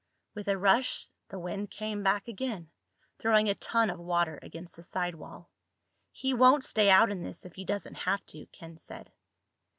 [0.33, 2.71] With a rush the wind came back again,
[3.19, 5.51] throwing a ton of water against the side wall.
[6.11, 9.11] "He won't stay out in this if he doesn't have to," Ken said.